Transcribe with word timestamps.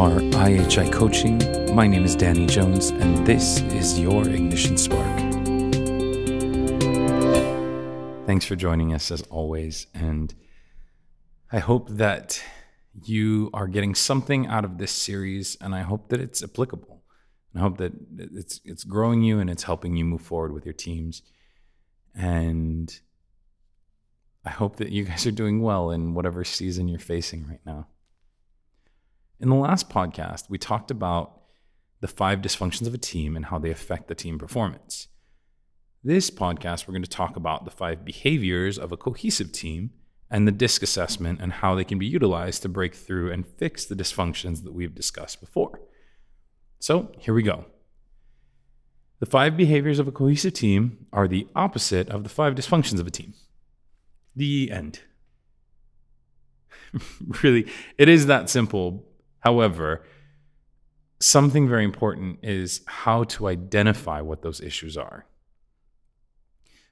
IHI 0.00 0.90
Coaching. 0.90 1.74
My 1.74 1.86
name 1.86 2.06
is 2.06 2.16
Danny 2.16 2.46
Jones, 2.46 2.88
and 2.88 3.26
this 3.26 3.60
is 3.60 4.00
your 4.00 4.26
Ignition 4.26 4.78
Spark. 4.78 5.18
Thanks 8.26 8.46
for 8.46 8.56
joining 8.56 8.94
us 8.94 9.10
as 9.10 9.20
always, 9.24 9.88
and 9.92 10.34
I 11.52 11.58
hope 11.58 11.90
that 11.90 12.42
you 13.04 13.50
are 13.52 13.68
getting 13.68 13.94
something 13.94 14.46
out 14.46 14.64
of 14.64 14.78
this 14.78 14.90
series, 14.90 15.58
and 15.60 15.74
I 15.74 15.82
hope 15.82 16.08
that 16.08 16.20
it's 16.22 16.42
applicable. 16.42 17.02
I 17.54 17.58
hope 17.58 17.76
that 17.76 17.92
it's 18.16 18.62
it's 18.64 18.84
growing 18.84 19.22
you 19.22 19.38
and 19.38 19.50
it's 19.50 19.64
helping 19.64 19.96
you 19.96 20.06
move 20.06 20.22
forward 20.22 20.54
with 20.54 20.64
your 20.64 20.72
teams. 20.72 21.20
And 22.14 22.90
I 24.46 24.50
hope 24.50 24.76
that 24.76 24.92
you 24.92 25.04
guys 25.04 25.26
are 25.26 25.30
doing 25.30 25.60
well 25.60 25.90
in 25.90 26.14
whatever 26.14 26.42
season 26.42 26.88
you're 26.88 26.98
facing 26.98 27.46
right 27.46 27.60
now. 27.66 27.88
In 29.40 29.48
the 29.48 29.54
last 29.54 29.88
podcast, 29.88 30.50
we 30.50 30.58
talked 30.58 30.90
about 30.90 31.40
the 32.00 32.08
five 32.08 32.42
dysfunctions 32.42 32.86
of 32.86 32.92
a 32.92 32.98
team 32.98 33.36
and 33.36 33.46
how 33.46 33.58
they 33.58 33.70
affect 33.70 34.08
the 34.08 34.14
team 34.14 34.38
performance. 34.38 35.08
This 36.04 36.30
podcast, 36.30 36.86
we're 36.86 36.92
going 36.92 37.02
to 37.02 37.08
talk 37.08 37.36
about 37.36 37.64
the 37.64 37.70
five 37.70 38.04
behaviors 38.04 38.78
of 38.78 38.92
a 38.92 38.98
cohesive 38.98 39.50
team 39.50 39.92
and 40.30 40.46
the 40.46 40.52
DISC 40.52 40.82
assessment 40.82 41.40
and 41.40 41.54
how 41.54 41.74
they 41.74 41.84
can 41.84 41.98
be 41.98 42.06
utilized 42.06 42.60
to 42.62 42.68
break 42.68 42.94
through 42.94 43.32
and 43.32 43.46
fix 43.46 43.86
the 43.86 43.94
dysfunctions 43.94 44.62
that 44.64 44.74
we've 44.74 44.94
discussed 44.94 45.40
before. 45.40 45.80
So, 46.78 47.10
here 47.18 47.32
we 47.32 47.42
go. 47.42 47.64
The 49.20 49.26
five 49.26 49.56
behaviors 49.56 49.98
of 49.98 50.06
a 50.06 50.12
cohesive 50.12 50.52
team 50.52 51.06
are 51.14 51.26
the 51.26 51.48
opposite 51.56 52.10
of 52.10 52.24
the 52.24 52.30
five 52.30 52.54
dysfunctions 52.54 53.00
of 53.00 53.06
a 53.06 53.10
team. 53.10 53.32
The 54.36 54.70
end. 54.70 55.00
really, 57.42 57.66
it 57.96 58.10
is 58.10 58.26
that 58.26 58.50
simple. 58.50 59.06
However, 59.40 60.04
something 61.18 61.68
very 61.68 61.84
important 61.84 62.38
is 62.42 62.82
how 62.86 63.24
to 63.24 63.48
identify 63.48 64.20
what 64.20 64.42
those 64.42 64.60
issues 64.60 64.96
are. 64.96 65.26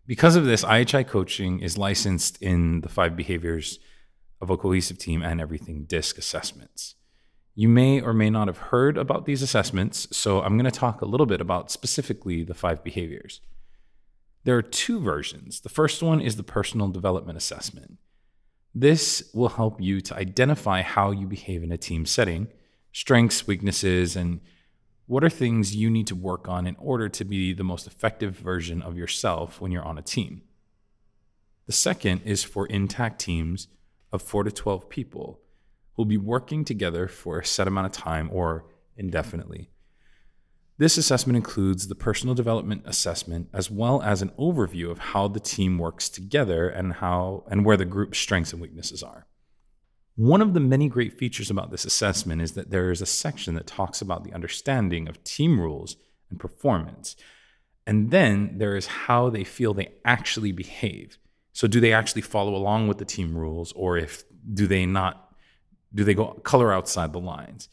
Because 0.06 0.36
of 0.36 0.44
this, 0.44 0.64
IHI 0.64 1.06
coaching 1.06 1.60
is 1.60 1.76
licensed 1.76 2.40
in 2.40 2.80
the 2.80 2.88
five 2.88 3.14
behaviors 3.14 3.78
of 4.40 4.50
a 4.50 4.56
cohesive 4.56 4.98
team 4.98 5.22
and 5.22 5.40
everything 5.40 5.84
DISC 5.84 6.16
assessments. 6.16 6.94
You 7.54 7.68
may 7.68 8.00
or 8.00 8.12
may 8.12 8.30
not 8.30 8.46
have 8.46 8.58
heard 8.58 8.96
about 8.96 9.26
these 9.26 9.42
assessments, 9.42 10.06
so 10.16 10.40
I'm 10.40 10.56
going 10.56 10.70
to 10.70 10.70
talk 10.70 11.02
a 11.02 11.06
little 11.06 11.26
bit 11.26 11.40
about 11.40 11.70
specifically 11.70 12.44
the 12.44 12.54
five 12.54 12.84
behaviors. 12.84 13.40
There 14.44 14.56
are 14.56 14.62
two 14.62 15.00
versions. 15.00 15.60
The 15.60 15.68
first 15.68 16.02
one 16.02 16.20
is 16.20 16.36
the 16.36 16.42
personal 16.42 16.88
development 16.88 17.36
assessment. 17.36 17.98
This 18.74 19.30
will 19.34 19.48
help 19.48 19.80
you 19.80 20.00
to 20.02 20.16
identify 20.16 20.82
how 20.82 21.10
you 21.10 21.26
behave 21.26 21.62
in 21.62 21.72
a 21.72 21.78
team 21.78 22.06
setting, 22.06 22.48
strengths, 22.92 23.46
weaknesses, 23.46 24.14
and 24.14 24.40
what 25.06 25.24
are 25.24 25.30
things 25.30 25.74
you 25.74 25.88
need 25.88 26.06
to 26.06 26.14
work 26.14 26.48
on 26.48 26.66
in 26.66 26.76
order 26.78 27.08
to 27.08 27.24
be 27.24 27.52
the 27.54 27.64
most 27.64 27.86
effective 27.86 28.36
version 28.36 28.82
of 28.82 28.96
yourself 28.96 29.60
when 29.60 29.72
you're 29.72 29.82
on 29.82 29.98
a 29.98 30.02
team. 30.02 30.42
The 31.66 31.72
second 31.72 32.22
is 32.24 32.44
for 32.44 32.66
intact 32.66 33.20
teams 33.20 33.68
of 34.12 34.22
4 34.22 34.44
to 34.44 34.50
12 34.50 34.88
people 34.88 35.40
who 35.94 36.02
will 36.02 36.08
be 36.08 36.16
working 36.16 36.64
together 36.64 37.08
for 37.08 37.38
a 37.38 37.44
set 37.44 37.66
amount 37.66 37.86
of 37.86 37.92
time 37.92 38.28
or 38.32 38.66
indefinitely. 38.96 39.70
This 40.78 40.96
assessment 40.96 41.36
includes 41.36 41.88
the 41.88 41.96
personal 41.96 42.36
development 42.36 42.82
assessment 42.86 43.48
as 43.52 43.68
well 43.68 44.00
as 44.00 44.22
an 44.22 44.30
overview 44.38 44.92
of 44.92 44.98
how 44.98 45.26
the 45.26 45.40
team 45.40 45.76
works 45.76 46.08
together 46.08 46.68
and 46.68 46.94
how 46.94 47.42
and 47.50 47.64
where 47.64 47.76
the 47.76 47.84
group's 47.84 48.18
strengths 48.18 48.52
and 48.52 48.62
weaknesses 48.62 49.02
are. 49.02 49.26
One 50.14 50.40
of 50.40 50.54
the 50.54 50.60
many 50.60 50.88
great 50.88 51.18
features 51.18 51.50
about 51.50 51.72
this 51.72 51.84
assessment 51.84 52.42
is 52.42 52.52
that 52.52 52.70
there 52.70 52.92
is 52.92 53.02
a 53.02 53.06
section 53.06 53.54
that 53.54 53.66
talks 53.66 54.00
about 54.00 54.22
the 54.22 54.32
understanding 54.32 55.08
of 55.08 55.22
team 55.24 55.60
rules 55.60 55.96
and 56.30 56.38
performance. 56.38 57.16
And 57.84 58.12
then 58.12 58.58
there 58.58 58.76
is 58.76 58.86
how 58.86 59.30
they 59.30 59.44
feel 59.44 59.74
they 59.74 59.94
actually 60.04 60.52
behave. 60.52 61.18
So 61.52 61.66
do 61.66 61.80
they 61.80 61.92
actually 61.92 62.22
follow 62.22 62.54
along 62.54 62.86
with 62.86 62.98
the 62.98 63.04
team 63.04 63.36
rules 63.36 63.72
or 63.72 63.98
if 63.98 64.22
do 64.54 64.68
they 64.68 64.86
not 64.86 65.24
do 65.92 66.04
they 66.04 66.14
go 66.14 66.34
color 66.44 66.72
outside 66.72 67.12
the 67.12 67.18
lines? 67.18 67.68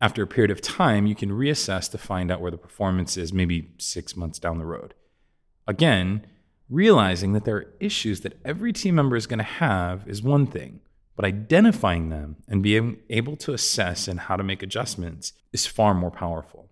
After 0.00 0.22
a 0.22 0.26
period 0.26 0.50
of 0.50 0.60
time, 0.60 1.06
you 1.06 1.14
can 1.14 1.30
reassess 1.30 1.90
to 1.90 1.98
find 1.98 2.30
out 2.30 2.40
where 2.40 2.50
the 2.50 2.58
performance 2.58 3.16
is 3.16 3.32
maybe 3.32 3.70
six 3.78 4.16
months 4.16 4.38
down 4.38 4.58
the 4.58 4.66
road. 4.66 4.94
Again, 5.66 6.26
realizing 6.68 7.32
that 7.32 7.44
there 7.44 7.56
are 7.56 7.74
issues 7.80 8.20
that 8.20 8.38
every 8.44 8.72
team 8.72 8.96
member 8.96 9.16
is 9.16 9.26
going 9.26 9.38
to 9.38 9.44
have 9.44 10.06
is 10.06 10.22
one 10.22 10.46
thing, 10.46 10.80
but 11.16 11.24
identifying 11.24 12.08
them 12.08 12.36
and 12.48 12.62
being 12.62 12.98
able 13.10 13.36
to 13.36 13.52
assess 13.52 14.08
and 14.08 14.20
how 14.20 14.36
to 14.36 14.42
make 14.42 14.62
adjustments 14.62 15.32
is 15.52 15.66
far 15.66 15.94
more 15.94 16.10
powerful. 16.10 16.70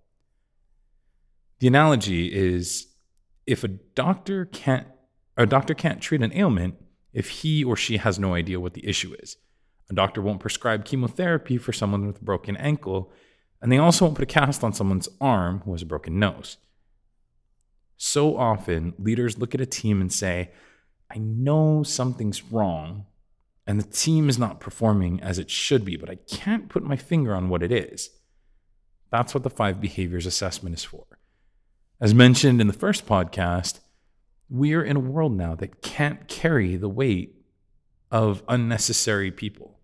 The 1.61 1.69
analogy 1.69 2.33
is 2.33 2.89
if 3.47 3.63
a 3.65 3.69
doctor 3.69 4.47
can't 4.47 4.87
a 5.37 5.47
doctor 5.47 5.73
can't 5.73 6.03
treat 6.03 6.23
an 6.23 6.33
ailment 6.37 6.75
if 7.13 7.29
he 7.29 7.65
or 7.65 7.77
she 7.77 7.97
has 7.97 8.19
no 8.19 8.35
idea 8.35 8.61
what 8.61 8.75
the 8.75 8.87
issue 8.87 9.15
is. 9.21 9.37
A 9.93 9.95
doctor 9.95 10.23
won't 10.23 10.41
prescribe 10.41 10.87
chemotherapy 10.87 11.59
for 11.59 11.75
someone 11.75 12.07
with 12.07 12.23
a 12.23 12.25
broken 12.25 12.57
ankle, 12.57 13.13
and 13.61 13.71
they 13.71 13.77
also 13.77 14.07
won't 14.07 14.17
put 14.17 14.23
a 14.23 14.27
cast 14.27 14.65
on 14.65 14.73
someone's 14.73 15.11
arm 15.21 15.61
who 15.61 15.73
has 15.73 15.83
a 15.83 15.87
broken 15.87 16.19
nose. 16.19 16.57
So 17.99 18.39
often, 18.39 18.95
leaders 18.99 19.37
look 19.37 19.55
at 19.55 19.61
a 19.61 19.67
team 19.67 20.01
and 20.01 20.11
say, 20.11 20.51
I 21.15 21.19
know 21.19 21.83
something's 21.83 22.43
wrong, 22.43 23.05
and 23.67 23.79
the 23.79 23.87
team 23.87 24.31
is 24.31 24.39
not 24.39 24.61
performing 24.61 25.21
as 25.21 25.39
it 25.39 25.51
should 25.51 25.85
be, 25.85 25.97
but 25.97 26.09
I 26.09 26.15
can't 26.15 26.71
put 26.71 26.83
my 26.83 26.97
finger 26.97 27.35
on 27.35 27.51
what 27.51 27.63
it 27.63 27.71
is. 27.71 28.09
That's 29.11 29.35
what 29.35 29.43
the 29.43 29.51
five 29.51 29.79
behaviors 29.79 30.25
assessment 30.25 30.75
is 30.75 30.85
for. 30.85 31.05
As 32.01 32.15
mentioned 32.15 32.63
in 32.63 32.67
the 32.67 32.73
first 32.73 33.07
podcast, 33.07 33.81
we 34.49 34.73
are 34.73 34.83
in 34.83 34.97
a 34.97 35.01
world 35.01 35.37
now 35.37 35.55
that 35.57 35.83
can't 35.83 36.29
carry 36.29 36.77
the 36.77 36.89
weight 36.89 37.45
of 38.11 38.43
unnecessary 38.49 39.31
people. 39.31 39.81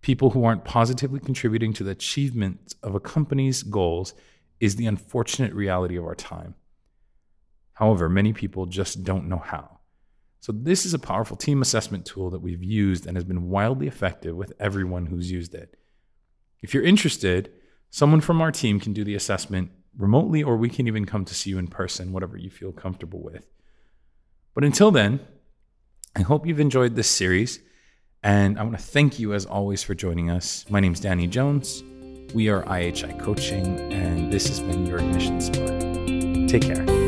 People 0.00 0.30
who 0.30 0.44
aren't 0.44 0.64
positively 0.64 1.20
contributing 1.20 1.72
to 1.74 1.84
the 1.84 1.90
achievement 1.90 2.74
of 2.82 2.94
a 2.94 3.00
company's 3.00 3.62
goals 3.62 4.14
is 4.58 4.76
the 4.76 4.86
unfortunate 4.86 5.52
reality 5.52 5.96
of 5.96 6.04
our 6.04 6.14
time. 6.14 6.54
However, 7.74 8.08
many 8.08 8.32
people 8.32 8.66
just 8.66 9.04
don't 9.04 9.28
know 9.28 9.38
how. 9.38 9.80
So, 10.40 10.52
this 10.52 10.86
is 10.86 10.94
a 10.94 10.98
powerful 10.98 11.36
team 11.36 11.60
assessment 11.60 12.06
tool 12.06 12.30
that 12.30 12.40
we've 12.40 12.62
used 12.62 13.06
and 13.06 13.16
has 13.16 13.24
been 13.24 13.50
wildly 13.50 13.86
effective 13.86 14.34
with 14.34 14.54
everyone 14.58 15.06
who's 15.06 15.30
used 15.30 15.54
it. 15.54 15.76
If 16.62 16.72
you're 16.72 16.82
interested, 16.82 17.52
someone 17.90 18.22
from 18.22 18.40
our 18.40 18.50
team 18.50 18.80
can 18.80 18.94
do 18.94 19.04
the 19.04 19.14
assessment 19.14 19.70
remotely, 19.96 20.42
or 20.42 20.56
we 20.56 20.70
can 20.70 20.86
even 20.86 21.04
come 21.04 21.26
to 21.26 21.34
see 21.34 21.50
you 21.50 21.58
in 21.58 21.68
person, 21.68 22.12
whatever 22.12 22.38
you 22.38 22.48
feel 22.48 22.72
comfortable 22.72 23.22
with. 23.22 23.46
But 24.54 24.64
until 24.64 24.90
then, 24.90 25.20
I 26.16 26.22
hope 26.22 26.46
you've 26.46 26.60
enjoyed 26.60 26.96
this 26.96 27.08
series, 27.08 27.60
and 28.22 28.58
I 28.58 28.62
want 28.62 28.76
to 28.76 28.82
thank 28.82 29.18
you 29.18 29.34
as 29.34 29.46
always 29.46 29.82
for 29.82 29.94
joining 29.94 30.30
us. 30.30 30.64
My 30.68 30.80
name 30.80 30.92
is 30.92 31.00
Danny 31.00 31.26
Jones. 31.26 31.82
We 32.34 32.48
are 32.48 32.62
IHI 32.62 33.18
Coaching, 33.18 33.92
and 33.92 34.32
this 34.32 34.48
has 34.48 34.60
been 34.60 34.86
your 34.86 34.98
Ignition 34.98 35.40
Spark. 35.40 35.80
Take 36.48 36.62
care. 36.62 36.99